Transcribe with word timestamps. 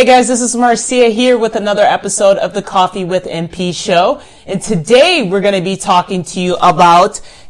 Hey 0.00 0.06
guys, 0.06 0.28
this 0.28 0.40
is 0.40 0.56
Marcia 0.56 1.10
here 1.10 1.36
with 1.36 1.56
another 1.56 1.82
episode 1.82 2.38
of 2.38 2.54
the 2.54 2.62
Coffee 2.62 3.04
with 3.04 3.24
MP 3.24 3.74
show. 3.74 4.22
And 4.46 4.62
today 4.62 5.28
we're 5.30 5.42
going 5.42 5.52
to 5.52 5.60
be 5.60 5.76
talking 5.76 6.22
to 6.22 6.40
you 6.40 6.56
about 6.56 7.20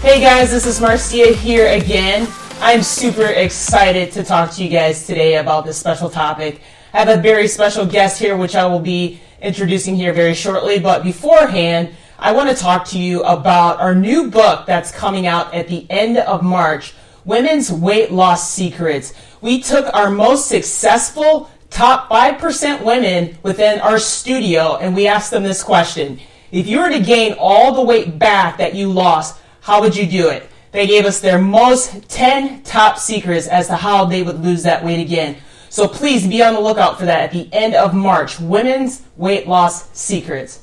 Hey 0.00 0.18
guys, 0.18 0.50
this 0.50 0.64
is 0.64 0.80
Marcia 0.80 1.34
here 1.34 1.66
again. 1.68 2.26
I'm 2.58 2.82
super 2.82 3.26
excited 3.26 4.10
to 4.12 4.24
talk 4.24 4.50
to 4.52 4.64
you 4.64 4.70
guys 4.70 5.06
today 5.06 5.36
about 5.36 5.66
this 5.66 5.76
special 5.76 6.08
topic. 6.08 6.62
I 6.94 7.00
have 7.00 7.10
a 7.10 7.20
very 7.20 7.46
special 7.46 7.84
guest 7.84 8.18
here, 8.18 8.34
which 8.34 8.54
I 8.54 8.64
will 8.64 8.80
be 8.80 9.20
introducing 9.42 9.94
here 9.94 10.14
very 10.14 10.32
shortly. 10.32 10.78
But 10.78 11.02
beforehand, 11.02 11.90
I 12.18 12.32
want 12.32 12.48
to 12.48 12.56
talk 12.56 12.86
to 12.86 12.98
you 12.98 13.22
about 13.24 13.78
our 13.78 13.94
new 13.94 14.30
book 14.30 14.64
that's 14.64 14.90
coming 14.90 15.26
out 15.26 15.52
at 15.52 15.68
the 15.68 15.86
end 15.90 16.16
of 16.16 16.42
March 16.42 16.94
Women's 17.26 17.70
Weight 17.70 18.10
Loss 18.10 18.50
Secrets. 18.50 19.12
We 19.42 19.60
took 19.60 19.94
our 19.94 20.08
most 20.08 20.48
successful 20.48 21.50
top 21.68 22.08
5% 22.08 22.82
women 22.86 23.36
within 23.42 23.78
our 23.80 23.98
studio 23.98 24.76
and 24.76 24.96
we 24.96 25.06
asked 25.06 25.30
them 25.30 25.42
this 25.42 25.62
question 25.62 26.18
If 26.52 26.66
you 26.66 26.78
were 26.80 26.88
to 26.88 27.00
gain 27.00 27.34
all 27.38 27.74
the 27.74 27.82
weight 27.82 28.18
back 28.18 28.56
that 28.56 28.74
you 28.74 28.90
lost, 28.90 29.36
how 29.60 29.80
would 29.80 29.96
you 29.96 30.06
do 30.06 30.28
it? 30.28 30.48
They 30.72 30.86
gave 30.86 31.04
us 31.04 31.20
their 31.20 31.38
most 31.38 32.08
10 32.08 32.62
top 32.62 32.98
secrets 32.98 33.46
as 33.46 33.66
to 33.68 33.76
how 33.76 34.04
they 34.04 34.22
would 34.22 34.40
lose 34.42 34.62
that 34.62 34.84
weight 34.84 35.00
again. 35.00 35.36
So 35.68 35.86
please 35.86 36.26
be 36.26 36.42
on 36.42 36.54
the 36.54 36.60
lookout 36.60 36.98
for 36.98 37.06
that 37.06 37.20
at 37.20 37.32
the 37.32 37.48
end 37.52 37.74
of 37.74 37.94
March. 37.94 38.40
Women's 38.40 39.02
Weight 39.16 39.46
Loss 39.46 39.90
Secrets. 39.96 40.60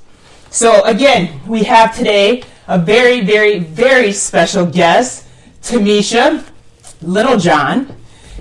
So 0.49 0.83
again, 0.83 1.39
we 1.47 1.63
have 1.63 1.95
today 1.95 2.43
a 2.67 2.77
very, 2.77 3.21
very, 3.21 3.59
very 3.59 4.11
special 4.11 4.65
guest, 4.65 5.27
Tamisha 5.61 6.45
Littlejohn. 7.01 7.95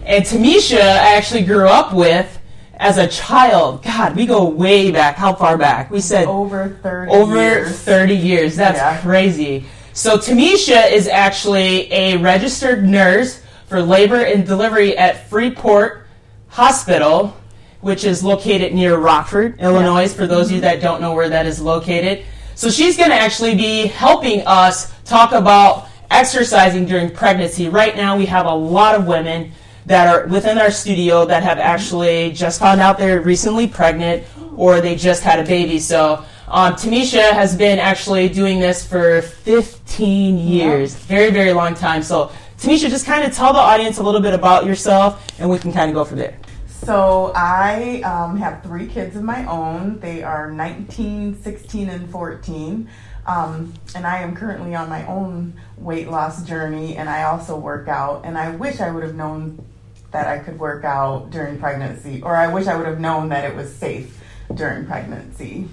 And 0.05 0.25
Tamisha 0.25 0.81
I 0.81 1.15
actually 1.17 1.43
grew 1.43 1.69
up 1.69 1.93
with 1.93 2.39
as 2.75 2.99
a 2.99 3.09
child. 3.09 3.83
God, 3.83 4.15
we 4.17 4.27
go 4.27 4.49
way 4.49 4.91
back. 4.91 5.17
How 5.17 5.34
far 5.34 5.57
back? 5.59 5.91
We 5.91 6.01
said 6.01 6.27
over 6.27 6.79
30 6.83 7.12
over 7.12 7.37
years. 7.37 7.79
30 7.81 8.15
years. 8.17 8.57
That's 8.57 8.79
Yeah. 8.79 9.01
crazy. 9.01 9.65
So 9.97 10.19
Tamisha 10.19 10.93
is 10.93 11.09
actually 11.09 11.91
a 11.91 12.19
registered 12.19 12.87
nurse 12.87 13.41
for 13.67 13.81
labor 13.81 14.21
and 14.21 14.47
delivery 14.47 14.95
at 14.95 15.27
Freeport 15.31 16.07
Hospital, 16.49 17.35
which 17.81 18.05
is 18.05 18.23
located 18.23 18.75
near 18.75 18.99
Rockford, 18.99 19.59
Illinois, 19.59 20.13
for 20.13 20.27
those 20.27 20.49
of 20.49 20.57
you 20.57 20.61
that 20.61 20.83
don't 20.83 21.01
know 21.01 21.15
where 21.15 21.31
that 21.31 21.47
is 21.47 21.63
located. 21.63 22.27
So 22.57 22.69
she's 22.69 22.99
going 22.99 23.09
to 23.09 23.17
actually 23.17 23.55
be 23.55 23.87
helping 23.87 24.47
us 24.47 24.93
talk 25.05 25.33
about 25.33 25.89
exercising 26.11 26.85
during 26.85 27.11
pregnancy. 27.11 27.71
Right 27.71 27.97
now, 27.97 28.19
we 28.19 28.27
have 28.27 28.45
a 28.45 28.55
lot 28.55 28.97
of 28.97 29.07
women 29.07 29.51
that 29.87 30.09
are 30.09 30.27
within 30.27 30.59
our 30.59 30.71
studio 30.71 31.25
that 31.25 31.43
have 31.43 31.59
actually 31.59 32.33
just 32.33 32.61
found 32.61 32.83
out 32.83 32.99
they're 32.99 33.23
recently 33.23 33.67
pregnant 33.67 34.25
or 34.57 34.83
they 34.83 34.95
just 34.95 35.23
had 35.23 35.41
a 35.41 35.45
baby. 35.45 35.79
So 35.79 36.23
um, 36.49 36.75
Tamisha 36.75 37.33
has 37.33 37.57
been 37.57 37.79
actually 37.79 38.29
doing 38.29 38.61
this 38.61 38.87
for 38.87 39.23
15 39.23 40.39
years, 40.39 40.95
very, 40.95 41.31
very 41.31 41.53
long 41.53 41.75
time. 41.75 42.03
So 42.03 42.31
Tamisha, 42.59 42.89
just 42.89 43.05
kind 43.05 43.25
of 43.25 43.34
tell 43.34 43.53
the 43.53 43.59
audience 43.59 43.99
a 43.99 44.03
little 44.03 44.21
bit 44.21 44.33
about 44.33 44.65
yourself 44.65 45.27
and 45.39 45.51
we 45.51 45.59
can 45.59 45.73
kind 45.73 45.91
of 45.91 45.95
go 45.95 46.05
from 46.05 46.19
there. 46.19 46.39
So 46.67 47.33
I 47.35 48.01
um, 48.03 48.39
have 48.39 48.62
three 48.62 48.87
kids 48.87 49.17
of 49.17 49.25
my 49.25 49.45
own. 49.47 49.99
They 49.99 50.23
are 50.23 50.51
19, 50.53 51.43
16, 51.43 51.89
and 51.89 52.09
14. 52.11 52.89
Um, 53.27 53.75
and 53.97 54.06
I 54.06 54.19
am 54.19 54.37
currently 54.37 54.77
on 54.77 54.89
my 54.89 55.05
own 55.06 55.61
weight 55.79 56.09
loss 56.09 56.45
journey, 56.45 56.97
and 56.97 57.09
I 57.09 57.25
also 57.25 57.59
work 57.59 57.89
out. 57.89 58.25
And 58.25 58.39
I 58.39 58.51
wish 58.51 58.81
I 58.81 58.93
would 58.93 59.03
have 59.03 59.17
known 59.17 59.65
that 60.12 60.29
I 60.29 60.39
could 60.39 60.61
work 60.61 60.85
out 60.85 61.31
during 61.31 61.59
pregnancy, 61.59 62.23
or 62.23 62.37
I 62.37 62.53
wish 62.53 62.69
I 62.69 62.77
would 62.77 62.87
have 62.87 63.01
known 63.01 63.31
that 63.31 63.45
it 63.45 63.56
was 63.56 63.75
safe 63.75 64.23
during 64.55 64.87
pregnancy. 64.87 65.69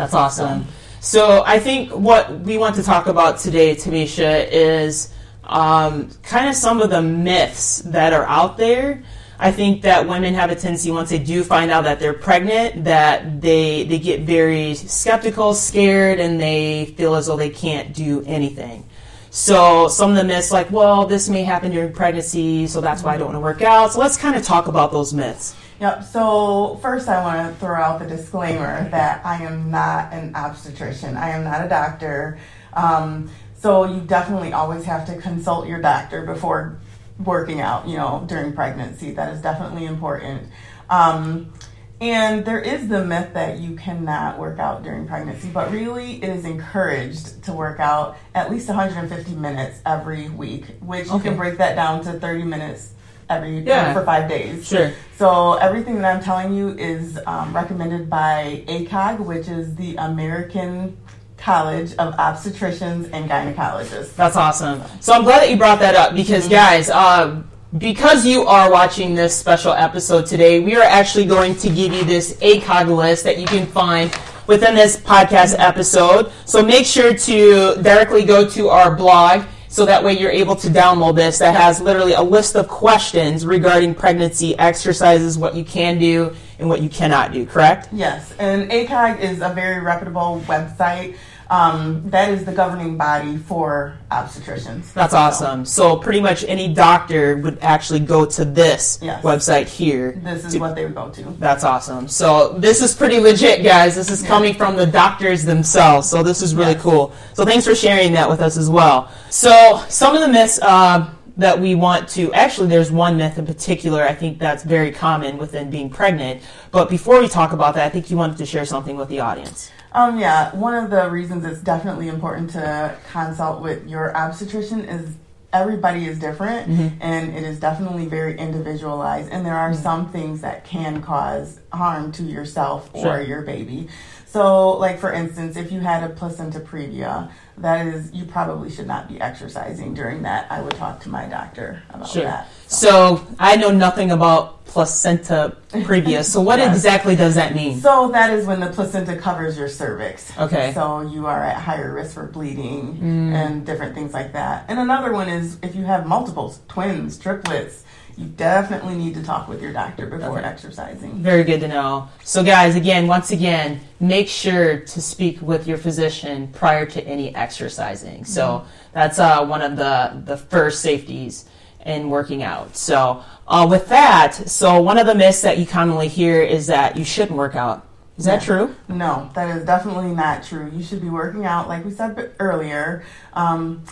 That's 0.00 0.14
awesome. 0.14 0.64
So 1.00 1.42
I 1.44 1.58
think 1.58 1.90
what 1.90 2.40
we 2.40 2.56
want 2.56 2.76
to 2.76 2.82
talk 2.82 3.06
about 3.06 3.38
today, 3.38 3.74
Tamisha, 3.74 4.48
is 4.50 5.12
um, 5.44 6.08
kind 6.22 6.48
of 6.48 6.54
some 6.54 6.80
of 6.80 6.88
the 6.88 7.02
myths 7.02 7.82
that 7.82 8.14
are 8.14 8.24
out 8.24 8.56
there. 8.56 9.02
I 9.38 9.52
think 9.52 9.82
that 9.82 10.08
women 10.08 10.32
have 10.32 10.50
a 10.50 10.54
tendency 10.54 10.90
once 10.90 11.10
they 11.10 11.18
do 11.18 11.44
find 11.44 11.70
out 11.70 11.84
that 11.84 12.00
they're 12.00 12.14
pregnant 12.14 12.84
that 12.84 13.42
they 13.42 13.84
they 13.84 13.98
get 13.98 14.22
very 14.22 14.74
skeptical, 14.74 15.52
scared, 15.52 16.18
and 16.18 16.40
they 16.40 16.94
feel 16.96 17.14
as 17.14 17.26
though 17.26 17.36
they 17.36 17.50
can't 17.50 17.92
do 17.92 18.22
anything. 18.26 18.88
So 19.30 19.86
some 19.86 20.10
of 20.10 20.16
the 20.16 20.24
myths 20.24 20.50
like, 20.50 20.70
well, 20.72 21.06
this 21.06 21.28
may 21.28 21.44
happen 21.44 21.70
during 21.70 21.92
pregnancy, 21.92 22.66
so 22.66 22.80
that's 22.80 23.04
why 23.04 23.14
I 23.14 23.16
don't 23.16 23.28
want 23.28 23.36
to 23.36 23.40
work 23.40 23.62
out. 23.62 23.92
So 23.92 24.00
let's 24.00 24.16
kind 24.16 24.34
of 24.34 24.42
talk 24.42 24.66
about 24.66 24.90
those 24.90 25.14
myths. 25.14 25.54
Yep. 25.80 26.04
So 26.04 26.78
first, 26.82 27.08
I 27.08 27.22
want 27.22 27.48
to 27.48 27.58
throw 27.60 27.80
out 27.80 28.00
the 28.00 28.06
disclaimer 28.06 28.88
that 28.90 29.24
I 29.24 29.44
am 29.44 29.70
not 29.70 30.12
an 30.12 30.34
obstetrician. 30.34 31.16
I 31.16 31.30
am 31.30 31.44
not 31.44 31.64
a 31.64 31.68
doctor. 31.68 32.38
Um, 32.72 33.30
so 33.54 33.84
you 33.84 34.00
definitely 34.00 34.52
always 34.52 34.84
have 34.84 35.06
to 35.06 35.16
consult 35.18 35.68
your 35.68 35.80
doctor 35.80 36.26
before 36.26 36.80
working 37.24 37.60
out. 37.60 37.86
You 37.86 37.98
know, 37.98 38.24
during 38.26 38.52
pregnancy, 38.52 39.12
that 39.12 39.32
is 39.32 39.40
definitely 39.40 39.86
important. 39.86 40.48
Um, 40.90 41.52
and 42.00 42.44
there 42.44 42.60
is 42.60 42.88
the 42.88 43.04
myth 43.04 43.34
that 43.34 43.58
you 43.58 43.76
cannot 43.76 44.38
work 44.38 44.58
out 44.58 44.82
during 44.82 45.06
pregnancy, 45.06 45.48
but 45.48 45.70
really 45.70 46.22
it 46.22 46.30
is 46.30 46.44
encouraged 46.44 47.42
to 47.44 47.52
work 47.52 47.78
out 47.78 48.16
at 48.34 48.50
least 48.50 48.68
150 48.68 49.34
minutes 49.34 49.80
every 49.84 50.28
week, 50.30 50.64
which 50.80 51.08
you 51.10 51.18
can 51.18 51.36
break 51.36 51.58
that 51.58 51.74
down 51.76 52.02
to 52.04 52.12
30 52.14 52.44
minutes 52.44 52.94
every 53.28 53.60
Yeah. 53.60 53.92
for 53.92 54.04
five 54.04 54.28
days. 54.28 54.66
Sure. 54.66 54.92
So 55.16 55.54
everything 55.54 56.00
that 56.00 56.16
I'm 56.16 56.22
telling 56.22 56.54
you 56.54 56.70
is 56.70 57.18
um, 57.26 57.54
recommended 57.54 58.08
by 58.08 58.64
ACOG, 58.66 59.20
which 59.20 59.48
is 59.48 59.74
the 59.76 59.94
American 59.96 60.96
College 61.36 61.92
of 61.96 62.14
Obstetricians 62.14 63.10
and 63.12 63.30
Gynecologists. 63.30 64.14
That's 64.16 64.36
awesome. 64.36 64.82
So 65.00 65.12
I'm 65.12 65.22
glad 65.24 65.40
that 65.40 65.50
you 65.50 65.56
brought 65.56 65.78
that 65.80 65.94
up 65.94 66.14
because, 66.14 66.48
guys, 66.48 66.90
uh, 66.90 67.42
because 67.78 68.26
you 68.26 68.42
are 68.42 68.70
watching 68.70 69.14
this 69.14 69.36
special 69.36 69.72
episode 69.72 70.26
today, 70.26 70.58
we 70.58 70.74
are 70.74 70.82
actually 70.82 71.24
going 71.24 71.54
to 71.56 71.68
give 71.68 71.92
you 71.92 72.02
this 72.04 72.34
ACOG 72.38 72.94
list 72.94 73.22
that 73.24 73.38
you 73.38 73.46
can 73.46 73.64
find 73.66 74.12
within 74.48 74.74
this 74.74 74.96
podcast 74.96 75.54
episode. 75.58 76.32
So 76.46 76.62
make 76.64 76.84
sure 76.84 77.14
to 77.14 77.76
directly 77.76 78.24
go 78.24 78.48
to 78.50 78.68
our 78.68 78.94
blog 78.96 79.44
so 79.68 79.86
that 79.86 80.02
way 80.02 80.18
you're 80.18 80.32
able 80.32 80.56
to 80.56 80.66
download 80.66 81.14
this 81.14 81.38
that 81.38 81.54
has 81.54 81.80
literally 81.80 82.14
a 82.14 82.22
list 82.22 82.56
of 82.56 82.66
questions 82.66 83.46
regarding 83.46 83.94
pregnancy 83.94 84.58
exercises, 84.58 85.38
what 85.38 85.54
you 85.54 85.62
can 85.62 85.96
do 86.00 86.34
and 86.58 86.68
what 86.68 86.82
you 86.82 86.88
cannot 86.88 87.32
do, 87.32 87.46
correct? 87.46 87.88
Yes, 87.92 88.34
and 88.40 88.68
ACOG 88.68 89.20
is 89.20 89.42
a 89.42 89.50
very 89.50 89.80
reputable 89.80 90.42
website. 90.46 91.16
Um, 91.50 92.02
that 92.10 92.30
is 92.30 92.44
the 92.44 92.52
governing 92.52 92.96
body 92.96 93.36
for 93.36 93.98
obstetricians. 94.12 94.92
That's 94.92 95.10
So, 95.12 95.18
awesome. 95.18 95.64
So 95.64 95.96
pretty 95.96 96.20
much 96.20 96.44
any 96.46 96.72
doctor 96.72 97.36
would 97.38 97.58
actually 97.60 97.98
go 97.98 98.24
to 98.24 98.44
this 98.44 99.00
Yes. 99.02 99.24
website 99.24 99.66
here. 99.66 100.16
This 100.22 100.44
is 100.44 100.52
to- 100.54 100.60
what 100.60 100.76
they 100.76 100.84
would 100.84 100.94
go 100.94 101.08
to. 101.08 101.34
That's 101.40 101.64
awesome. 101.64 102.06
So 102.06 102.54
this 102.58 102.80
is 102.80 102.94
pretty 102.94 103.18
legit, 103.18 103.64
guys. 103.64 103.96
This 103.96 104.10
is 104.12 104.22
coming 104.22 104.54
from 104.54 104.76
the 104.76 104.86
doctors 104.86 105.44
themselves. 105.44 106.08
So 106.08 106.22
this 106.22 106.40
is 106.40 106.54
really 106.54 106.74
Yes. 106.74 106.82
cool. 106.82 107.12
So 107.34 107.44
thanks 107.44 107.66
for 107.66 107.74
sharing 107.74 108.12
that 108.12 108.30
with 108.30 108.40
us 108.40 108.56
as 108.56 108.70
well. 108.70 109.08
So 109.28 109.80
some 109.88 110.14
of 110.14 110.20
the 110.20 110.28
myths 110.28 110.60
uh, 110.62 111.06
that 111.36 111.58
we 111.60 111.74
want 111.74 112.06
to 112.10 112.32
actually, 112.32 112.68
there's 112.68 112.92
one 112.92 113.16
myth 113.16 113.38
in 113.38 113.46
particular. 113.46 114.04
I 114.04 114.14
think 114.14 114.38
that's 114.38 114.62
very 114.62 114.92
common 114.92 115.36
within 115.36 115.68
being 115.68 115.90
pregnant. 115.90 116.42
But 116.70 116.88
before 116.88 117.18
we 117.18 117.26
talk 117.26 117.52
about 117.52 117.74
that, 117.74 117.86
I 117.86 117.88
think 117.88 118.08
you 118.08 118.16
wanted 118.16 118.36
to 118.38 118.46
share 118.46 118.64
something 118.64 118.96
with 118.96 119.08
the 119.08 119.18
audience. 119.18 119.70
Um, 119.92 120.18
yeah, 120.18 120.54
one 120.54 120.74
of 120.74 120.90
the 120.90 121.10
reasons 121.10 121.44
it's 121.44 121.60
definitely 121.60 122.08
important 122.08 122.50
to 122.50 122.96
consult 123.12 123.60
with 123.60 123.88
your 123.88 124.16
obstetrician 124.16 124.84
is 124.84 125.16
everybody 125.52 126.06
is 126.06 126.18
different 126.20 126.68
and 127.00 127.34
it 127.34 127.42
is 127.42 127.58
definitely 127.58 128.06
very 128.06 128.38
individualized 128.38 129.28
and 129.32 129.44
there 129.44 129.56
are 129.56 129.74
some 129.74 130.08
things 130.10 130.42
that 130.42 130.64
can 130.64 131.02
cause 131.02 131.58
harm 131.72 132.12
to 132.12 132.22
yourself 132.22 132.88
or 132.92 133.02
Sure. 133.02 133.20
your 133.22 133.42
baby. 133.42 133.88
So, 134.26 134.70
like 134.78 135.00
for 135.00 135.12
instance, 135.12 135.56
if 135.56 135.72
you 135.72 135.80
had 135.80 136.08
a 136.08 136.14
placenta 136.14 136.60
previa, 136.60 137.32
that 137.58 137.84
is 137.88 138.12
you 138.12 138.26
probably 138.26 138.70
should 138.70 138.86
not 138.86 139.08
be 139.08 139.20
exercising 139.20 139.92
during 139.92 140.22
that. 140.22 140.46
I 140.52 140.62
would 140.62 140.76
talk 140.76 141.00
to 141.00 141.08
my 141.08 141.26
doctor 141.26 141.82
about 141.92 142.08
Sure. 142.08 142.22
that. 142.22 142.46
So 142.70 143.26
I 143.38 143.56
know 143.56 143.72
nothing 143.72 144.12
about 144.12 144.64
placenta 144.64 145.56
previa. 145.70 146.22
So 146.24 146.40
what 146.40 146.58
Yes. 146.60 146.76
exactly 146.76 147.16
does 147.16 147.34
that 147.34 147.52
mean? 147.52 147.80
So 147.80 148.10
that 148.12 148.30
is 148.30 148.46
when 148.46 148.60
the 148.60 148.68
placenta 148.68 149.16
covers 149.16 149.58
your 149.58 149.66
cervix. 149.68 150.32
Okay. 150.38 150.72
So 150.72 151.00
you 151.00 151.26
are 151.26 151.42
at 151.42 151.56
higher 151.56 151.92
risk 151.92 152.14
for 152.14 152.26
bleeding 152.26 153.00
and 153.34 153.66
different 153.66 153.94
things 153.96 154.14
like 154.14 154.32
that. 154.34 154.66
And 154.68 154.78
another 154.78 155.12
one 155.12 155.28
is 155.28 155.58
if 155.64 155.74
you 155.74 155.82
have 155.84 156.06
multiples, 156.06 156.60
twins, 156.68 157.18
triplets, 157.18 157.82
you 158.16 158.26
definitely 158.26 158.94
need 158.94 159.14
to 159.14 159.22
talk 159.24 159.48
with 159.48 159.60
your 159.60 159.72
doctor 159.72 160.06
before 160.06 160.38
Okay. 160.38 160.46
exercising. 160.46 161.14
Very 161.22 161.42
good 161.42 161.58
to 161.60 161.68
know. 161.68 162.08
So, 162.22 162.44
guys, 162.44 162.76
again, 162.76 163.06
once 163.08 163.30
again, 163.32 163.80
make 163.98 164.28
sure 164.28 164.78
to 164.78 165.00
speak 165.00 165.40
with 165.42 165.66
your 165.66 165.78
physician 165.78 166.48
prior 166.52 166.86
to 166.86 167.04
any 167.04 167.34
exercising. 167.34 168.24
So 168.24 168.64
that's 168.92 169.18
uh, 169.18 169.44
one 169.46 169.62
of 169.62 169.76
the 169.76 170.22
the 170.24 170.36
first 170.36 170.82
safeties 170.82 171.46
in 171.86 172.10
working 172.10 172.42
out. 172.42 172.76
So, 172.76 173.22
uh, 173.48 173.66
with 173.68 173.88
that, 173.88 174.34
so 174.48 174.80
one 174.80 174.98
of 174.98 175.06
the 175.06 175.14
myths 175.14 175.42
that 175.42 175.58
you 175.58 175.66
commonly 175.66 176.08
hear 176.08 176.42
is 176.42 176.66
that 176.68 176.96
you 176.96 177.04
shouldn't 177.04 177.36
work 177.36 177.56
out. 177.56 177.86
Is 178.18 178.26
that 178.26 178.42
true? 178.42 178.74
No, 178.88 179.30
that 179.34 179.56
is 179.56 179.64
definitely 179.64 180.14
not 180.14 180.42
true. 180.42 180.70
You 180.74 180.82
should 180.82 181.00
be 181.00 181.08
working 181.08 181.46
out, 181.46 181.68
like 181.68 181.84
we 181.86 181.90
said 181.90 182.32
earlier. 182.38 183.02
Um, 183.32 183.82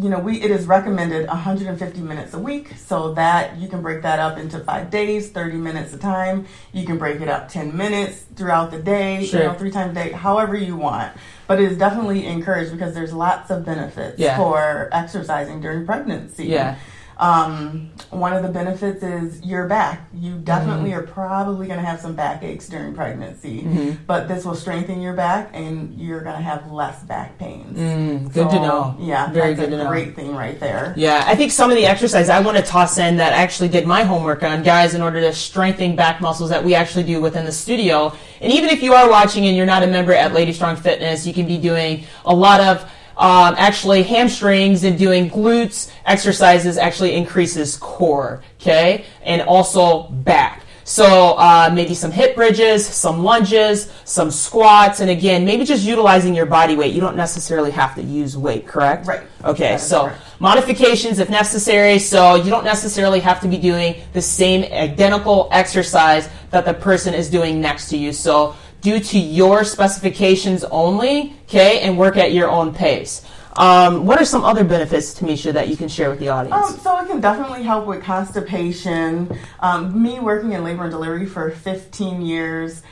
you 0.00 0.08
know, 0.08 0.20
we 0.20 0.40
it 0.40 0.50
is 0.52 0.66
recommended 0.66 1.26
150 1.26 2.00
minutes 2.00 2.32
a 2.32 2.38
week, 2.38 2.74
so 2.78 3.12
that 3.14 3.58
you 3.58 3.68
can 3.68 3.82
break 3.82 4.00
that 4.02 4.20
up 4.20 4.38
into 4.38 4.58
five 4.60 4.88
days, 4.90 5.30
30 5.30 5.56
minutes 5.58 5.92
a 5.92 5.98
time. 5.98 6.46
You 6.72 6.86
can 6.86 6.96
break 6.96 7.20
it 7.20 7.28
up 7.28 7.48
10 7.48 7.76
minutes 7.76 8.24
throughout 8.36 8.70
the 8.70 8.78
day, 8.78 9.26
Sure. 9.26 9.40
you 9.42 9.46
know, 9.48 9.54
three 9.54 9.70
times 9.72 9.90
a 9.90 9.94
day, 10.04 10.12
however 10.12 10.56
you 10.56 10.76
want. 10.76 11.12
But 11.48 11.60
it 11.60 11.70
is 11.70 11.76
definitely 11.76 12.24
encouraged 12.26 12.70
because 12.72 12.94
there's 12.94 13.12
lots 13.12 13.50
of 13.50 13.66
benefits 13.66 14.18
Yeah. 14.18 14.36
for 14.38 14.88
exercising 14.92 15.60
during 15.60 15.84
pregnancy. 15.84 16.46
Yeah. 16.46 16.76
Um, 17.18 17.90
one 18.10 18.32
of 18.32 18.42
the 18.42 18.48
benefits 18.48 19.02
is 19.02 19.44
your 19.44 19.66
back. 19.68 20.08
You 20.14 20.38
definitely 20.38 20.90
Mm-hmm. 20.90 20.98
are 21.00 21.06
probably 21.06 21.66
going 21.66 21.78
to 21.78 21.84
have 21.84 22.00
some 22.00 22.14
backaches 22.14 22.68
during 22.68 22.94
pregnancy, 22.94 23.96
but 24.06 24.26
this 24.28 24.44
will 24.44 24.54
strengthen 24.54 25.00
your 25.00 25.12
back 25.14 25.50
and 25.52 25.94
you're 25.98 26.20
going 26.20 26.36
to 26.36 26.42
have 26.42 26.70
less 26.72 27.02
back 27.04 27.38
pains. 27.38 27.78
Mm, 27.78 28.32
good 28.32 28.50
to 28.50 28.56
know. 28.56 28.96
Yeah, 28.98 29.30
Very 29.32 29.54
that's 29.54 29.60
good 29.60 29.74
a 29.74 29.78
to 29.78 29.84
know. 29.84 29.90
great 29.90 30.16
thing 30.16 30.34
right 30.34 30.58
there. 30.58 30.94
Yeah, 30.96 31.24
I 31.26 31.34
think 31.36 31.52
some 31.52 31.70
of 31.70 31.76
the 31.76 31.86
exercise 31.86 32.28
I 32.28 32.40
want 32.40 32.56
to 32.56 32.62
toss 32.62 32.98
in 32.98 33.16
that 33.18 33.32
I 33.32 33.36
actually 33.36 33.68
did 33.68 33.86
my 33.86 34.02
homework 34.02 34.42
on, 34.42 34.62
guys, 34.62 34.94
in 34.94 35.02
order 35.02 35.20
to 35.20 35.32
strengthen 35.32 35.94
back 35.96 36.20
muscles 36.20 36.50
that 36.50 36.62
we 36.64 36.74
actually 36.74 37.04
do 37.04 37.20
within 37.20 37.44
the 37.44 37.52
studio. 37.52 38.12
And 38.40 38.52
even 38.52 38.70
if 38.70 38.82
you 38.82 38.94
are 38.94 39.08
watching 39.08 39.46
and 39.46 39.56
you're 39.56 39.66
not 39.66 39.82
a 39.82 39.86
member 39.86 40.12
at 40.12 40.32
Lady 40.32 40.52
Strong 40.52 40.76
Fitness, 40.76 41.26
you 41.26 41.32
can 41.32 41.46
be 41.46 41.58
doing 41.58 42.04
a 42.24 42.34
lot 42.34 42.60
of 42.60 42.90
um, 43.16 43.54
actually 43.58 44.02
hamstrings 44.02 44.84
and 44.84 44.98
doing 44.98 45.30
glutes 45.30 45.90
exercises 46.04 46.78
actually 46.78 47.14
increases 47.14 47.76
core, 47.76 48.42
okay, 48.60 49.04
and 49.22 49.42
also 49.42 50.08
back. 50.08 50.62
So 50.84 51.34
uh, 51.38 51.70
maybe 51.72 51.94
some 51.94 52.10
hip 52.10 52.34
bridges, 52.34 52.84
some 52.84 53.22
lunges, 53.22 53.90
some 54.04 54.30
squats, 54.30 55.00
and 55.00 55.10
again, 55.10 55.44
maybe 55.44 55.64
just 55.64 55.84
utilizing 55.84 56.34
your 56.34 56.46
body 56.46 56.74
weight. 56.74 56.92
You 56.92 57.00
don't 57.00 57.16
necessarily 57.16 57.70
have 57.70 57.94
to 57.94 58.02
use 58.02 58.36
weight, 58.36 58.66
correct? 58.66 59.06
Right. 59.06 59.22
Okay, 59.44 59.78
so 59.78 60.06
correct. 60.06 60.20
modifications 60.40 61.18
if 61.18 61.30
necessary. 61.30 61.98
So 61.98 62.34
you 62.34 62.50
don't 62.50 62.64
necessarily 62.64 63.20
have 63.20 63.40
to 63.42 63.48
be 63.48 63.58
doing 63.58 64.02
the 64.12 64.22
same 64.22 64.64
identical 64.72 65.48
exercise 65.52 66.28
that 66.50 66.64
the 66.64 66.74
person 66.74 67.14
is 67.14 67.30
doing 67.30 67.60
next 67.60 67.88
to 67.90 67.96
you. 67.96 68.12
So 68.12 68.56
due 68.82 69.00
to 69.00 69.18
your 69.18 69.64
specifications 69.64 70.64
only, 70.64 71.34
okay, 71.44 71.80
and 71.80 71.96
work 71.96 72.16
at 72.16 72.32
your 72.32 72.50
own 72.50 72.74
pace. 72.74 73.24
Um, 73.56 74.06
what 74.06 74.20
are 74.20 74.24
some 74.24 74.44
other 74.44 74.64
benefits, 74.64 75.18
Tamisha, 75.18 75.52
that 75.52 75.68
you 75.68 75.76
can 75.76 75.88
share 75.88 76.10
with 76.10 76.18
the 76.18 76.28
audience? 76.28 76.70
Um, 76.70 76.78
so 76.78 76.98
it 76.98 77.06
can 77.06 77.20
definitely 77.20 77.62
help 77.62 77.86
with 77.86 78.02
constipation. 78.02 79.38
Um, 79.60 80.02
me 80.02 80.20
working 80.20 80.52
in 80.52 80.64
labor 80.64 80.82
and 80.82 80.90
delivery 80.90 81.26
for 81.26 81.50
15 81.50 82.22
years, 82.22 82.82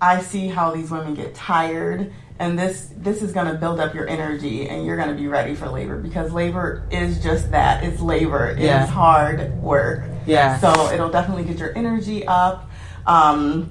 I 0.00 0.20
see 0.20 0.48
how 0.48 0.70
these 0.72 0.90
women 0.90 1.14
get 1.14 1.34
tired, 1.34 2.12
and 2.38 2.58
this 2.58 2.90
this 2.96 3.22
is 3.22 3.32
going 3.32 3.46
to 3.46 3.54
build 3.54 3.80
up 3.80 3.94
your 3.94 4.06
energy, 4.06 4.68
and 4.68 4.84
you're 4.84 4.96
going 4.96 5.08
to 5.08 5.14
be 5.14 5.28
ready 5.28 5.54
for 5.54 5.68
labor 5.68 5.96
because 5.96 6.32
labor 6.32 6.86
is 6.90 7.22
just 7.22 7.50
that. 7.52 7.82
It's 7.82 8.00
labor. 8.00 8.48
It's 8.50 8.60
Yeah. 8.60 8.86
hard 8.86 9.54
work. 9.62 10.04
Yeah. 10.26 10.58
So 10.58 10.90
it'll 10.92 11.10
definitely 11.10 11.44
get 11.44 11.58
your 11.58 11.72
energy 11.78 12.26
up, 12.26 12.68
um, 13.06 13.70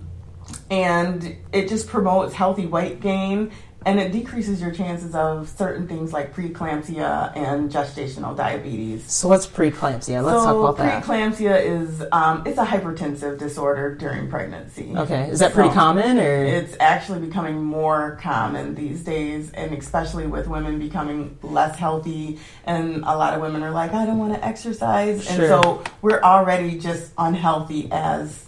and 0.73 1.35
it 1.51 1.69
just 1.69 1.87
promotes 1.87 2.33
healthy 2.33 2.65
weight 2.65 2.99
gain. 2.99 3.51
And 3.85 3.99
it 3.99 4.13
decreases 4.13 4.61
your 4.61 4.71
chances 4.71 5.13
of 5.13 5.49
certain 5.49 5.89
things 5.89 6.13
like 6.13 6.33
preeclampsia 6.33 7.35
and 7.35 7.69
gestational 7.69 8.33
diabetes. 8.35 9.03
so 9.11 9.27
what's 9.27 9.45
preeclampsia? 9.45 10.23
Let's 10.23 10.45
talk 10.45 10.55
about 10.55 10.77
that. 10.77 11.03
Preeclampsia 11.03 11.61
is 11.61 12.01
um, 12.13 12.43
it's 12.45 12.57
a 12.57 12.65
hypertensive 12.65 13.37
disorder 13.37 13.93
during 13.93 14.29
pregnancy. 14.29 14.93
Okay, 14.95 15.29
is 15.29 15.39
that 15.39 15.51
pretty 15.51 15.71
common, 15.71 16.17
or 16.17 16.45
It's 16.45 16.77
actually 16.79 17.19
becoming 17.19 17.61
more 17.61 18.17
common 18.21 18.73
these 18.73 19.03
days, 19.03 19.51
and 19.51 19.73
especially 19.73 20.27
with 20.27 20.47
women 20.47 20.79
becoming 20.79 21.37
less 21.43 21.77
healthy, 21.77 22.39
and 22.65 23.03
a 23.03 23.17
lot 23.17 23.33
of 23.33 23.41
women 23.41 23.63
are 23.63 23.71
like, 23.71 23.91
I 23.93 24.05
don't 24.05 24.17
want 24.17 24.33
to 24.33 24.43
exercise, 24.45 25.29
and 25.29 25.39
so 25.39 25.83
we're 26.01 26.21
already 26.21 26.79
just 26.79 27.11
unhealthy 27.17 27.89
as 27.91 28.45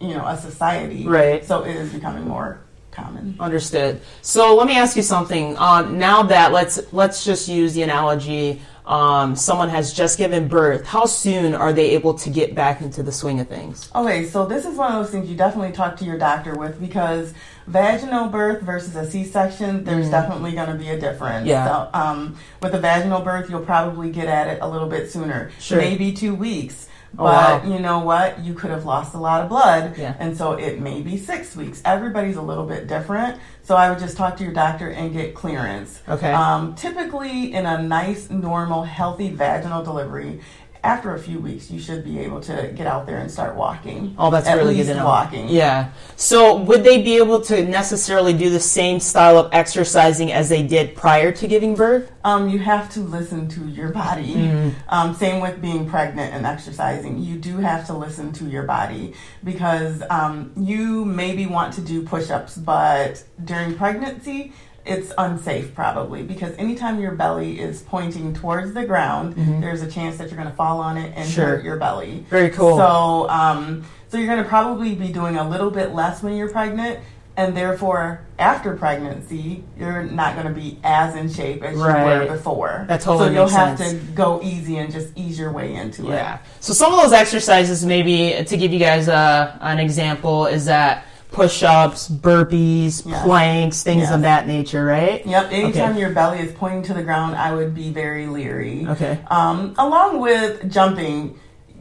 you 0.00 0.08
know 0.08 0.26
a 0.26 0.36
society. 0.36 1.06
Right. 1.06 1.44
So 1.44 1.64
it 1.64 1.76
is 1.76 1.92
becoming 1.92 2.26
more 2.26 2.60
common. 2.90 3.36
Understood. 3.38 4.00
So 4.22 4.54
let 4.56 4.66
me 4.66 4.76
ask 4.76 4.96
you 4.96 5.02
something. 5.02 5.56
Um, 5.58 5.98
now 5.98 6.22
that 6.24 6.52
let's 6.52 6.92
let's 6.92 7.24
just 7.24 7.48
use 7.48 7.74
the 7.74 7.82
analogy. 7.82 8.60
Um, 8.86 9.34
someone 9.34 9.68
has 9.70 9.92
just 9.92 10.16
given 10.16 10.46
birth. 10.46 10.86
How 10.86 11.06
soon 11.06 11.54
are 11.54 11.72
they 11.72 11.90
able 11.90 12.14
to 12.14 12.30
get 12.30 12.54
back 12.54 12.80
into 12.80 13.02
the 13.02 13.10
swing 13.10 13.40
of 13.40 13.48
things? 13.48 13.90
Okay, 13.96 14.26
so 14.26 14.46
this 14.46 14.64
is 14.64 14.76
one 14.78 14.92
of 14.92 15.02
those 15.02 15.10
things 15.10 15.28
you 15.28 15.36
definitely 15.36 15.72
talk 15.72 15.96
to 15.96 16.04
your 16.04 16.16
doctor 16.16 16.54
with 16.54 16.80
because 16.80 17.34
vaginal 17.66 18.28
birth 18.28 18.62
versus 18.62 18.94
a 18.94 19.10
C-section, 19.10 19.82
there's 19.82 20.08
definitely 20.08 20.52
going 20.52 20.68
to 20.68 20.76
be 20.76 20.88
a 20.90 21.00
difference. 21.00 21.46
Mm. 21.46 21.50
Yeah. 21.50 21.66
So, 21.66 21.90
um, 21.98 22.38
with 22.62 22.74
a 22.74 22.80
vaginal 22.80 23.22
birth, 23.22 23.50
you'll 23.50 23.64
probably 23.64 24.12
get 24.12 24.28
at 24.28 24.46
it 24.46 24.58
a 24.62 24.68
little 24.68 24.88
bit 24.88 25.10
sooner, 25.10 25.50
Sure. 25.58 25.78
maybe 25.78 26.12
two 26.12 26.36
weeks. 26.36 26.88
Oh, 27.18 27.24
But 27.24 27.64
wow. 27.64 27.72
you 27.72 27.78
know 27.78 28.00
what? 28.00 28.40
You 28.40 28.52
could 28.54 28.70
have 28.70 28.84
lost 28.84 29.14
a 29.14 29.18
lot 29.18 29.42
of 29.42 29.48
blood, 29.48 29.96
Yeah. 29.96 30.14
and 30.18 30.36
so 30.36 30.52
it 30.52 30.80
may 30.80 31.00
be 31.00 31.16
six 31.16 31.56
weeks. 31.56 31.80
Everybody's 31.84 32.36
a 32.36 32.42
little 32.42 32.64
bit 32.66 32.86
different, 32.88 33.38
so 33.62 33.74
I 33.76 33.88
would 33.88 33.98
just 33.98 34.16
talk 34.16 34.36
to 34.36 34.44
your 34.44 34.52
doctor 34.52 34.90
and 34.90 35.12
get 35.12 35.34
clearance. 35.34 36.02
Okay. 36.08 36.32
Um, 36.32 36.74
typically, 36.74 37.54
in 37.54 37.64
a 37.64 37.80
nice, 37.82 38.28
normal, 38.28 38.82
healthy 38.84 39.30
vaginal 39.30 39.82
delivery, 39.82 40.40
after 40.86 41.14
a 41.14 41.18
few 41.18 41.40
weeks, 41.40 41.68
you 41.68 41.80
should 41.80 42.04
be 42.04 42.20
able 42.20 42.40
to 42.40 42.72
get 42.76 42.86
out 42.86 43.06
there 43.06 43.18
and 43.18 43.28
start 43.28 43.56
walking. 43.56 44.14
Oh, 44.18 44.30
that's 44.30 44.46
At 44.46 44.56
really 44.56 44.76
good 44.76 44.86
to 44.86 44.94
know. 44.94 45.04
walking. 45.04 45.48
Yeah. 45.48 45.90
So 46.14 46.56
would 46.56 46.84
they 46.84 47.02
be 47.02 47.16
able 47.16 47.40
to 47.42 47.64
necessarily 47.64 48.32
do 48.32 48.50
the 48.50 48.60
same 48.60 49.00
style 49.00 49.36
of 49.36 49.52
exercising 49.52 50.32
as 50.32 50.48
they 50.48 50.62
did 50.62 50.94
prior 50.94 51.32
to 51.32 51.48
giving 51.48 51.74
birth? 51.74 52.12
Um, 52.24 52.48
you 52.48 52.60
have 52.60 52.88
to 52.94 53.00
listen 53.00 53.48
to 53.48 53.68
your 53.68 53.90
body. 53.90 54.34
Mm-hmm. 54.34 54.70
Um, 54.88 55.14
same 55.14 55.40
with 55.40 55.60
being 55.60 55.88
pregnant 55.88 56.32
and 56.32 56.46
exercising. 56.46 57.18
You 57.18 57.36
do 57.36 57.56
have 57.58 57.86
to 57.88 57.92
listen 57.92 58.32
to 58.34 58.44
your 58.46 58.62
body 58.62 59.14
because 59.42 60.02
um, 60.08 60.52
you 60.56 61.04
maybe 61.04 61.46
want 61.46 61.74
to 61.74 61.80
do 61.80 62.02
push 62.02 62.30
ups, 62.30 62.56
but 62.56 63.24
during 63.44 63.76
pregnancy, 63.76 64.52
it's 64.86 65.12
unsafe 65.18 65.74
probably 65.74 66.22
because 66.22 66.54
anytime 66.58 67.00
your 67.00 67.12
belly 67.12 67.58
is 67.60 67.82
pointing 67.82 68.32
towards 68.34 68.72
the 68.74 68.84
ground, 68.84 69.34
there's 69.62 69.82
a 69.82 69.90
chance 69.90 70.16
that 70.18 70.28
you're 70.28 70.36
going 70.38 70.48
to 70.50 70.54
fall 70.56 70.80
on 70.80 70.96
it 70.96 71.06
and 71.16 71.24
Mm-hmm. 71.26 71.30
Sure. 71.30 71.46
hurt 71.46 71.64
your 71.64 71.76
belly. 71.76 72.24
Very 72.30 72.50
cool. 72.50 72.76
So, 72.76 73.28
um, 73.28 73.84
so 74.08 74.16
you're 74.18 74.28
going 74.28 74.42
to 74.42 74.48
probably 74.48 74.94
be 74.94 75.08
doing 75.12 75.36
a 75.36 75.48
little 75.48 75.70
bit 75.70 75.92
less 75.94 76.22
when 76.22 76.36
you're 76.36 76.48
pregnant, 76.50 77.00
and 77.36 77.54
therefore, 77.56 78.20
after 78.38 78.74
pregnancy, 78.76 79.62
you're 79.78 80.04
not 80.04 80.34
going 80.36 80.46
to 80.46 80.52
be 80.58 80.78
as 80.84 81.14
in 81.16 81.28
shape 81.30 81.62
as 81.62 81.74
you 81.74 81.80
were 81.82 82.26
before. 82.28 82.86
That 82.88 83.00
totally 83.02 83.28
So 83.28 83.34
you'll 83.34 83.48
have 83.48 83.76
sense. 83.76 84.00
to 84.00 84.12
go 84.12 84.40
easy 84.42 84.78
and 84.78 84.90
just 84.90 85.08
ease 85.16 85.38
your 85.38 85.50
way 85.52 85.74
into 85.74 86.06
it. 86.06 86.14
Yeah. 86.14 86.38
So 86.60 86.72
some 86.72 86.94
of 86.94 87.02
those 87.02 87.12
exercises, 87.12 87.84
maybe 87.84 88.42
to 88.44 88.56
give 88.56 88.72
you 88.72 88.78
guys 88.78 89.08
uh, 89.08 89.58
an 89.60 89.78
example, 89.80 90.46
is 90.46 90.64
that 90.66 91.04
push-ups, 91.32 92.08
burpees, 92.08 93.02
Yes. 93.04 93.22
planks, 93.24 93.82
things 93.82 94.02
Yes. 94.02 94.12
of 94.12 94.22
that 94.22 94.46
nature, 94.46 94.84
right? 94.84 95.26
Yep. 95.26 95.48
Anytime 95.52 95.90
Okay. 95.90 96.00
your 96.00 96.10
belly 96.10 96.38
is 96.38 96.52
pointing 96.52 96.82
to 96.84 96.94
the 96.94 97.02
ground, 97.02 97.36
I 97.36 97.54
would 97.54 97.74
be 97.74 97.90
very 97.90 98.26
leery. 98.26 98.86
Okay. 98.88 99.18
Um, 99.28 99.74
along 99.78 100.20
with 100.20 100.70
jumping. 100.70 101.34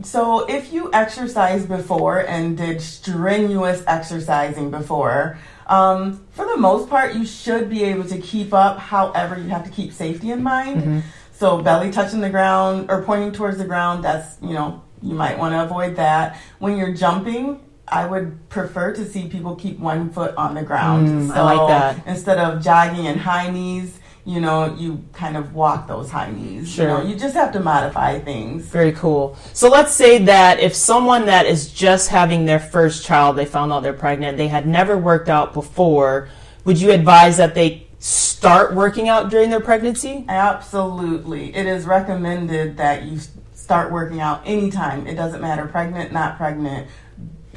So 0.04 0.46
if 0.50 0.74
you 0.74 0.90
exercised 0.92 1.70
before 1.70 2.20
and 2.20 2.58
did 2.58 2.82
strenuous 2.82 3.82
exercising 3.88 4.70
before, 4.72 5.38
um, 5.68 6.20
for 6.32 6.46
the 6.46 6.58
most 6.58 6.90
part, 6.90 7.16
you 7.16 7.26
should 7.26 7.70
be 7.70 7.84
able 7.86 8.04
to 8.06 8.18
keep 8.18 8.54
up. 8.54 8.78
However, 8.78 9.38
you 9.40 9.50
have 9.50 9.64
to 9.64 9.70
keep 9.72 9.94
safety 9.94 10.32
in 10.32 10.44
mind. 10.44 10.82
Mm-hmm. 10.82 11.00
So 11.32 11.62
belly 11.62 11.92
touching 11.92 12.22
the 12.22 12.30
ground 12.30 12.88
or 12.90 13.04
pointing 13.04 13.32
towards 13.32 13.58
the 13.58 13.66
ground, 13.66 14.04
that's, 14.04 14.38
you 14.42 14.54
know, 14.54 14.82
you 15.02 15.14
might 15.16 15.38
want 15.38 15.54
to 15.54 15.64
avoid 15.64 15.96
that. 15.98 16.38
When 16.60 16.78
you're 16.78 16.94
jumping, 16.94 17.60
I 17.88 18.08
would 18.08 18.50
prefer 18.50 18.94
to 18.94 19.06
see 19.06 19.28
people 19.28 19.56
keep 19.56 19.80
one 19.80 20.10
foot 20.10 20.36
on 20.36 20.56
the 20.56 20.64
ground. 20.64 21.30
Mm, 21.30 21.36
I 21.36 21.42
like 21.42 21.68
that. 21.68 22.08
Instead 22.08 22.40
of 22.40 22.64
jogging 22.64 23.06
in 23.06 23.18
high 23.20 23.50
knees, 23.52 24.00
you 24.26 24.42
know, 24.42 24.76
you 24.76 25.04
kind 25.14 25.38
of 25.38 25.54
walk 25.54 25.88
those 25.88 26.10
high 26.10 26.32
knees. 26.32 26.68
Sure. 26.68 26.86
You 26.86 26.90
know, 26.90 27.04
you 27.04 27.16
just 27.16 27.36
have 27.36 27.52
to 27.54 27.60
modify 27.60 28.20
things. 28.20 28.66
Very 28.66 28.92
cool. 28.92 29.38
So 29.54 29.70
let's 29.70 29.94
say 29.94 30.24
that 30.26 30.60
if 30.60 30.74
someone 30.76 31.28
that 31.28 31.46
is 31.46 31.72
just 31.72 32.10
having 32.10 32.46
their 32.46 32.60
first 32.60 33.06
child, 33.06 33.36
they 33.36 33.46
found 33.46 33.72
out 33.72 33.84
they're 33.84 33.94
pregnant, 33.94 34.38
they 34.38 34.48
had 34.48 34.68
never 34.68 34.98
worked 34.98 35.30
out 35.30 35.54
before, 35.54 36.30
would 36.64 36.82
you 36.82 36.92
advise 36.92 37.38
that 37.38 37.54
they 37.54 37.86
start 38.00 38.74
working 38.74 39.10
out 39.10 39.30
during 39.30 39.52
their 39.52 39.60
pregnancy? 39.60 40.26
Absolutely. 40.28 41.56
It 41.56 41.68
is 41.68 41.86
recommended 41.86 42.78
that 42.78 43.04
you 43.04 43.20
start 43.54 43.92
working 43.92 44.22
out 44.22 44.42
anytime. 44.46 45.06
It 45.06 45.16
doesn't 45.16 45.42
matter, 45.42 45.66
pregnant, 45.68 46.12
not 46.12 46.38
pregnant. 46.38 46.88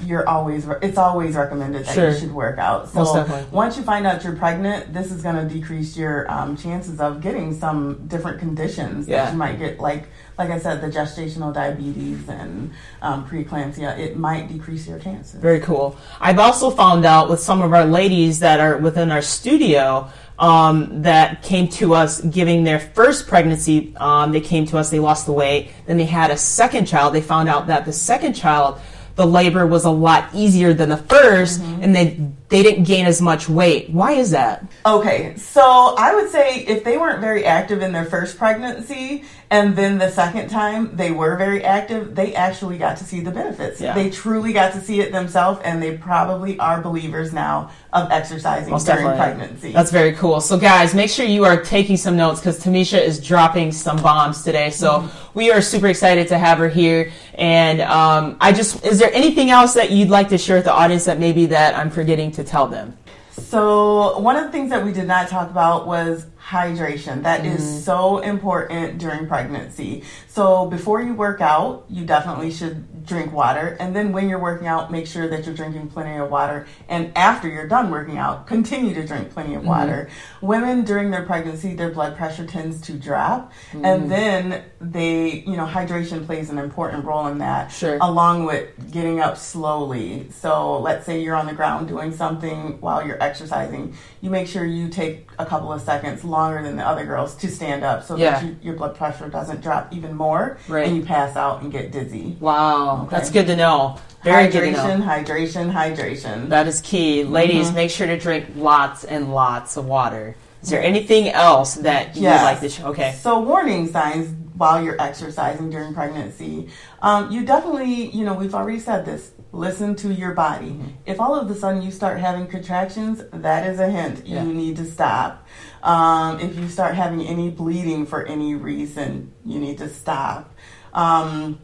You're 0.05 0.29
always, 0.29 0.67
it's 0.83 0.99
always 0.99 1.35
recommended 1.35 1.87
that 1.87 1.95
Sure. 1.95 2.11
you 2.11 2.19
should 2.19 2.33
work 2.35 2.59
out. 2.59 2.93
Most 2.95 3.13
So 3.13 3.15
definitely. 3.21 3.47
once 3.51 3.77
you 3.77 3.83
find 3.83 4.07
out 4.07 4.23
you're 4.25 4.37
pregnant, 4.37 4.93
this 4.93 5.11
is 5.13 5.23
going 5.23 5.37
to 5.37 5.53
decrease 5.53 5.97
your 5.97 6.31
um, 6.31 6.57
chances 6.57 7.01
of 7.01 7.21
getting 7.21 7.59
some 7.59 8.07
different 8.07 8.39
conditions 8.39 9.09
Yeah. 9.09 9.25
that 9.25 9.33
you 9.33 9.39
might 9.39 9.59
get, 9.59 9.81
like 9.81 10.09
like 10.39 10.51
I 10.51 10.61
said, 10.61 10.81
the 10.81 10.87
gestational 10.87 11.53
diabetes 11.53 12.29
and 12.29 12.71
um, 13.03 13.27
preeclampsia. 13.29 13.99
It 13.99 14.17
might 14.17 14.47
decrease 14.49 14.87
your 14.87 15.01
chances. 15.01 15.41
Very 15.41 15.59
cool. 15.59 15.97
I've 16.21 16.39
also 16.39 16.71
found 16.71 17.05
out 17.05 17.29
with 17.29 17.41
some 17.41 17.61
of 17.61 17.73
our 17.73 17.85
ladies 17.85 18.39
that 18.39 18.61
are 18.61 18.77
within 18.77 19.11
our 19.11 19.21
studio 19.21 20.09
um, 20.39 21.03
that 21.03 21.43
came 21.43 21.67
to 21.71 21.93
us 21.95 22.21
giving 22.21 22.63
their 22.63 22.79
first 22.79 23.27
pregnancy. 23.27 23.93
Um, 23.97 24.31
they 24.31 24.41
came 24.41 24.65
to 24.67 24.79
us, 24.79 24.91
they 24.91 25.01
lost 25.01 25.27
the 25.27 25.33
weight. 25.33 25.73
Then 25.87 25.97
they 25.97 26.05
had 26.07 26.31
a 26.31 26.37
second 26.37 26.87
child. 26.87 27.15
They 27.15 27.21
found 27.21 27.49
out 27.49 27.67
that 27.67 27.85
the 27.85 27.93
second 27.93 28.35
child, 28.35 28.79
the 29.19 29.27
labor 29.27 29.67
was 29.67 29.85
a 29.85 29.91
lot 29.91 30.31
easier 30.33 30.73
than 30.73 30.89
the 30.89 30.97
1st 30.97 31.59
mm-hmm. 31.59 31.83
and 31.83 31.95
they 31.95 32.21
they 32.49 32.63
didn't 32.63 32.85
gain 32.85 33.07
as 33.07 33.21
much 33.21 33.49
weight. 33.49 33.91
Why 33.91 34.13
is 34.13 34.31
that? 34.31 34.65
Okay, 34.87 35.37
so 35.37 35.95
I 35.99 36.15
would 36.15 36.31
say 36.31 36.61
if 36.61 36.83
they 36.83 36.97
weren't 36.97 37.21
very 37.21 37.45
active 37.45 37.83
in 37.83 37.93
their 37.93 38.07
first 38.07 38.39
pregnancy 38.39 39.25
and 39.51 39.75
then 39.77 39.99
the 39.99 40.11
second 40.11 40.49
time 40.49 40.95
they 40.97 41.11
were 41.11 41.37
very 41.37 41.65
active, 41.65 42.15
they 42.15 42.35
actually 42.35 42.77
got 42.77 42.99
to 42.99 43.05
see 43.05 43.21
the 43.21 43.31
benefits. 43.31 43.81
Yeah. 43.81 43.95
They 43.95 44.11
truly 44.11 44.53
got 44.53 44.73
to 44.75 44.81
see 44.81 45.01
it 45.01 45.11
themselves 45.11 45.61
and 45.65 45.83
they 45.83 45.97
probably 45.97 46.59
are 46.59 46.81
believers 46.83 47.33
now 47.33 47.71
of 47.93 48.11
exercising 48.11 48.71
Most 48.71 48.87
during 48.87 49.07
definitely. 49.07 49.39
pregnancy. 49.47 49.73
That's 49.73 49.91
very 49.91 50.13
cool. 50.13 50.41
So, 50.41 50.59
guys, 50.59 50.95
make 50.95 51.11
sure 51.11 51.25
you 51.25 51.45
are 51.45 51.63
taking 51.63 51.97
some 51.97 52.17
notes 52.17 52.41
because 52.41 52.63
Tamisha 52.63 53.01
is 53.01 53.25
dropping 53.25 53.73
some 53.73 54.03
bombs 54.03 54.43
today. 54.43 54.69
So, 54.71 55.09
we 55.33 55.51
are 55.51 55.63
super 55.63 55.87
excited 55.87 56.29
to 56.29 56.39
have 56.39 56.59
her 56.59 56.69
here. 56.69 57.13
And 57.35 57.81
um, 57.81 58.37
I 58.41 58.53
just, 58.53 58.85
is 58.85 58.99
there 58.99 59.13
anything 59.15 59.51
else 59.51 59.75
that 59.75 59.91
you'd 59.91 60.11
like 60.11 60.29
to 60.31 60.39
share 60.39 60.57
with 60.57 60.65
the 60.65 60.73
audience 60.73 61.05
that 61.07 61.19
maybe 61.19 61.47
that 61.47 61.75
I'm 61.75 61.91
forgetting 61.91 62.33
to 62.39 62.45
tell 62.45 62.67
them? 62.67 62.97
So, 63.33 64.19
one 64.19 64.37
of 64.37 64.45
the 64.45 64.51
things 64.51 64.71
that 64.71 64.85
we 64.85 64.93
did 64.93 65.07
not 65.07 65.29
talk 65.29 65.51
about 65.51 65.87
was 65.87 66.27
hydration. 66.49 67.23
That 67.25 67.45
is 67.45 67.61
mm. 67.61 67.81
so 67.81 68.19
important 68.19 68.99
during 68.99 69.27
pregnancy. 69.27 70.03
So, 70.29 70.65
before 70.67 71.03
you 71.03 71.13
work 71.13 71.43
out, 71.43 71.85
you 71.91 72.07
definitely 72.07 72.53
should 72.53 73.05
drink 73.05 73.33
water. 73.33 73.77
And 73.79 73.95
then, 73.95 74.13
when 74.13 74.31
you're 74.31 74.39
working 74.39 74.67
out, 74.67 74.91
make 74.91 75.07
sure 75.07 75.29
that 75.29 75.45
you're 75.45 75.55
drinking 75.55 75.89
plenty 75.89 76.17
of 76.17 76.31
water. 76.31 76.67
And 76.89 77.13
after 77.17 77.49
you're 77.49 77.69
done 77.69 77.91
working 77.91 78.17
out, 78.17 78.47
continue 78.47 78.95
to 78.95 79.07
drink 79.07 79.31
plenty 79.31 79.55
of 79.55 79.61
mm-hmm. 79.61 79.69
water. 79.69 80.11
Women 80.41 80.85
during 80.85 81.11
their 81.11 81.25
pregnancy, 81.25 81.75
their 81.75 81.91
blood 81.91 82.17
pressure 82.17 82.47
tends 82.47 82.81
to 82.83 82.93
drop. 82.95 83.53
And 83.73 83.85
mm-hmm. 83.85 84.09
then 84.09 84.65
they, 84.81 85.41
you 85.41 85.57
know, 85.57 85.67
hydration 85.67 86.25
plays 86.25 86.49
an 86.49 86.59
important 86.59 87.05
role 87.05 87.27
in 87.27 87.39
that 87.39 87.73
Sure. 87.73 87.99
along 88.01 88.47
with 88.47 88.91
getting 88.91 89.21
up 89.21 89.37
slowly. 89.37 90.31
So 90.31 90.81
let's 90.81 91.05
say 91.05 91.21
you're 91.21 91.37
on 91.37 91.47
the 91.47 91.53
ground 91.53 91.89
doing 91.89 92.13
something 92.13 92.81
while 92.81 93.07
you're 93.07 93.23
exercising, 93.23 93.95
you 94.23 94.31
make 94.31 94.47
sure 94.47 94.65
you 94.65 94.89
take 94.89 95.29
a 95.39 95.45
couple 95.45 95.73
of 95.73 95.83
seconds 95.83 96.25
longer 96.25 96.38
than 96.63 96.77
the 96.77 96.87
other 96.87 97.05
girls 97.05 97.35
to 97.37 97.49
stand 97.49 97.83
up 97.85 98.05
so 98.05 98.17
Yeah. 98.17 98.31
that 98.41 98.45
you, 98.45 98.57
your 98.63 98.75
blood 98.75 98.95
pressure 98.97 99.29
doesn't 99.29 99.61
drop 99.61 99.93
even 99.93 100.15
more 100.17 100.59
Right. 100.69 100.87
and 100.87 100.97
you 100.97 101.03
pass 101.03 101.37
out 101.37 101.63
and 101.63 101.73
get 101.73 101.91
dizzy. 101.93 102.37
Wow, 102.41 103.03
Okay. 103.03 103.17
that's 103.17 103.31
good 103.31 103.47
to 103.49 103.57
know. 103.57 103.97
Very 104.25 104.49
good 104.49 104.61
to 104.63 104.71
know. 104.73 104.79
hydration, 104.79 105.03
hydration, 105.05 105.73
hydration. 105.73 106.49
That 106.49 106.67
is 106.67 106.81
key. 106.81 107.23
Mm-hmm. 107.23 107.33
Ladies, 107.33 107.73
make 107.73 107.91
sure 107.91 108.07
to 108.07 108.19
drink 108.19 108.47
lots 108.57 109.05
and 109.05 109.33
lots 109.33 109.77
of 109.77 109.87
water. 109.87 110.37
Is 110.63 110.71
there 110.71 110.83
anything 110.83 111.29
else 111.29 111.75
that 111.77 112.17
you 112.17 112.23
Yes. 112.23 112.41
would 112.41 112.45
like 112.47 112.61
to 112.61 112.69
show? 112.69 112.87
Okay. 112.89 113.15
So 113.21 113.39
warning 113.41 113.87
signs 113.87 114.35
while 114.57 114.83
you're 114.83 115.01
exercising 115.01 115.71
during 115.71 115.95
pregnancy. 115.95 116.69
Um, 117.01 117.31
you 117.31 117.45
definitely, 117.45 118.11
you 118.11 118.25
know, 118.25 118.35
we've 118.35 118.55
already 118.55 118.81
said 118.81 119.05
this. 119.05 119.31
Listen 119.53 119.95
to 119.97 120.13
your 120.13 120.33
body. 120.33 120.67
Mm-hmm. 120.73 120.89
If 121.07 121.21
all 121.21 121.35
of 121.37 121.49
a 121.51 121.55
sudden 121.55 121.81
you 121.81 121.91
start 121.93 122.19
having 122.19 122.47
contractions, 122.49 123.23
that 123.33 123.67
is 123.67 123.79
a 123.79 123.89
hint. 123.89 124.27
Yeah. 124.27 124.43
You 124.43 124.53
need 124.53 124.77
to 124.77 124.85
stop. 124.85 125.47
Um, 125.83 126.41
if 126.41 126.59
you 126.59 126.69
start 126.69 126.95
having 126.95 127.23
any 127.23 127.51
bleeding 127.51 128.07
for 128.07 128.25
any 128.25 128.55
reason, 128.55 129.33
you 129.45 129.59
need 129.59 129.79
to 129.79 129.89
stop. 129.89 130.55
Um, 130.93 131.61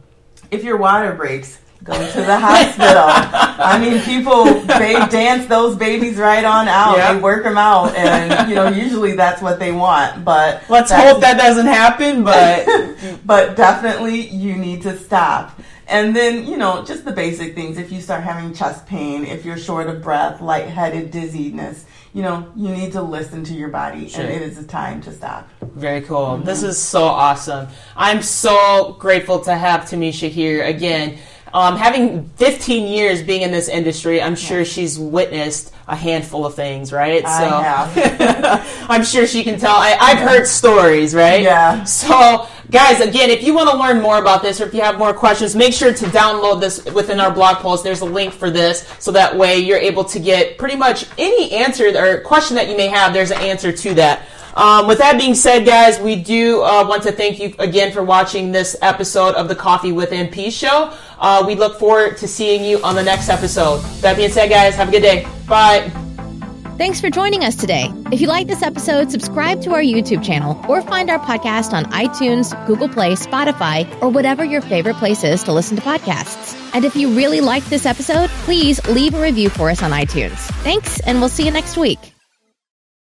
if 0.51 0.63
your 0.63 0.77
water 0.77 1.13
breaks, 1.13 1.59
go 1.83 1.93
to 1.93 2.21
the 2.21 2.39
hospital. 2.39 3.03
I 3.63 3.77
mean, 3.79 4.01
people 4.01 4.45
they 4.45 4.93
dance 5.09 5.47
those 5.47 5.75
babies 5.75 6.17
right 6.17 6.43
on 6.43 6.67
out. 6.67 6.97
Yeah. 6.97 7.13
They 7.13 7.19
work 7.19 7.43
them 7.43 7.57
out, 7.57 7.95
and 7.95 8.49
you 8.49 8.55
know, 8.55 8.69
usually 8.69 9.15
that's 9.15 9.41
what 9.41 9.59
they 9.59 9.71
want. 9.71 10.23
But 10.23 10.63
Let's 10.69 10.91
hope 10.91 11.21
that 11.21 11.37
doesn't 11.37 11.67
happen, 11.67 12.23
but 12.23 12.65
but 13.25 13.55
definitely 13.55 14.27
you 14.29 14.55
need 14.55 14.81
to 14.83 14.97
stop. 14.97 15.59
And 15.87 16.15
then, 16.15 16.47
you 16.47 16.57
know, 16.57 16.83
just 16.83 17.05
the 17.05 17.11
basic 17.11 17.53
things. 17.53 17.77
If 17.77 17.91
you 17.91 18.01
start 18.01 18.23
having 18.23 18.53
chest 18.53 18.87
pain, 18.87 19.23
if 19.23 19.45
you're 19.45 19.57
short 19.57 19.87
of 19.87 20.01
breath, 20.01 20.41
lightheaded, 20.41 21.11
dizziness, 21.11 21.85
you 22.15 22.21
know, 22.21 22.49
you 22.55 22.69
need 22.69 22.93
to 22.93 23.01
listen 23.01 23.43
to 23.43 23.53
your 23.53 23.67
body 23.67 24.07
Sure. 24.07 24.21
and 24.21 24.31
it 24.33 24.41
is 24.41 24.57
a 24.57 24.63
time 24.63 25.01
to 25.01 25.11
stop. 25.11 25.49
Very 25.61 25.99
cool. 25.99 26.37
This 26.37 26.59
mm-hmm. 26.59 26.69
is 26.69 26.81
so 26.81 27.03
awesome. 27.03 27.67
I'm 27.97 28.21
so 28.21 28.95
grateful 28.97 29.41
to 29.41 29.53
have 29.53 29.81
Tamisha 29.81 30.29
here 30.29 30.63
again. 30.63 31.17
Um, 31.55 31.77
having 31.77 32.27
15 32.31 32.85
years 32.85 33.23
being 33.23 33.41
in 33.41 33.49
this 33.49 33.69
industry, 33.69 34.21
I'm 34.21 34.35
sure 34.35 34.65
she's 34.65 34.99
witnessed 34.99 35.73
a 35.87 35.95
handful 35.95 36.45
of 36.45 36.53
things, 36.53 36.91
right? 36.91 37.23
I 37.23 37.47
have. 37.63 38.85
I'm 38.89 39.05
sure 39.05 39.25
she 39.25 39.41
can 39.41 39.57
tell. 39.57 39.73
I, 39.73 39.95
I've 39.97 40.17
heard 40.17 40.47
stories, 40.47 41.15
right? 41.15 41.43
Yeah. 41.43 41.85
So, 41.85 42.49
guys, 42.71 42.99
again, 42.99 43.29
if 43.29 43.41
you 43.41 43.53
want 43.53 43.69
to 43.69 43.77
learn 43.77 44.01
more 44.01 44.19
about 44.19 44.41
this 44.41 44.59
or 44.59 44.65
if 44.65 44.73
you 44.73 44.81
have 44.81 44.97
more 44.97 45.13
questions, 45.13 45.55
make 45.55 45.73
sure 45.73 45.93
to 45.93 46.05
download 46.07 46.59
this 46.59 46.83
within 46.91 47.21
our 47.21 47.31
blog 47.31 47.59
post. 47.59 47.85
There's 47.85 48.01
a 48.01 48.05
link 48.05 48.33
for 48.33 48.51
this, 48.51 48.85
so 48.99 49.13
that 49.13 49.37
way 49.37 49.57
you're 49.59 49.77
able 49.77 50.03
to 50.03 50.19
get 50.19 50.57
pretty 50.57 50.75
much 50.75 51.05
any 51.17 51.53
answer 51.53 51.85
or 51.97 52.19
question 52.19 52.57
that 52.57 52.67
you 52.67 52.75
may 52.75 52.89
have. 52.89 53.13
There's 53.13 53.31
an 53.31 53.39
answer 53.39 53.71
to 53.71 53.93
that. 53.93 54.27
Um, 54.55 54.87
with 54.87 54.99
that 54.99 55.19
being 55.19 55.35
said, 55.35 55.65
guys, 55.65 55.99
we 55.99 56.15
do 56.15 56.61
uh, 56.61 56.85
want 56.87 57.03
to 57.03 57.11
thank 57.11 57.39
you 57.39 57.53
again 57.59 57.91
for 57.91 58.03
watching 58.03 58.51
this 58.51 58.75
episode 58.81 59.35
of 59.35 59.47
the 59.47 59.55
Coffee 59.55 59.91
with 59.91 60.11
MP 60.11 60.51
show. 60.51 60.93
Uh, 61.19 61.43
we 61.45 61.55
look 61.55 61.77
forward 61.77 62.17
to 62.17 62.27
seeing 62.27 62.63
you 62.63 62.81
on 62.83 62.95
the 62.95 63.03
next 63.03 63.29
episode. 63.29 63.79
That 64.01 64.15
being 64.15 64.31
said, 64.31 64.49
guys, 64.49 64.75
have 64.75 64.89
a 64.89 64.91
good 64.91 65.01
day. 65.01 65.27
Bye. 65.47 65.91
Thanks 66.77 66.99
for 66.99 67.09
joining 67.09 67.45
us 67.45 67.55
today. 67.55 67.89
If 68.11 68.19
you 68.19 68.27
like 68.27 68.47
this 68.47 68.61
episode, 68.61 69.09
subscribe 69.09 69.61
to 69.61 69.71
our 69.71 69.81
YouTube 69.81 70.21
channel 70.23 70.59
or 70.67 70.81
find 70.81 71.09
our 71.09 71.19
podcast 71.19 71.71
on 71.71 71.85
iTunes, 71.85 72.53
Google 72.67 72.89
Play, 72.89 73.13
Spotify, 73.13 73.89
or 74.01 74.09
whatever 74.09 74.43
your 74.43 74.59
favorite 74.59 74.97
place 74.97 75.23
is 75.23 75.41
to 75.43 75.53
listen 75.53 75.77
to 75.77 75.83
podcasts. 75.83 76.53
And 76.73 76.83
if 76.83 76.93
you 76.93 77.15
really 77.15 77.39
liked 77.39 77.69
this 77.69 77.85
episode, 77.85 78.29
please 78.43 78.85
leave 78.87 79.13
a 79.13 79.21
review 79.21 79.49
for 79.49 79.69
us 79.69 79.81
on 79.81 79.91
iTunes. 79.91 80.37
Thanks, 80.63 80.99
and 81.01 81.21
we'll 81.21 81.29
see 81.29 81.45
you 81.45 81.51
next 81.51 81.77
week. 81.77 82.14